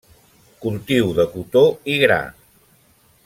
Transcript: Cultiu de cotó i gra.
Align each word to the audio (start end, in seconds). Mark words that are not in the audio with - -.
Cultiu 0.63 1.11
de 1.19 1.27
cotó 1.35 1.63
i 1.97 2.01
gra. 2.05 2.19